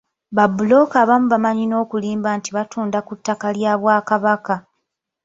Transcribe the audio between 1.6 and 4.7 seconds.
n'okulimba nti batunda ku ttaka lya Bwakabaka.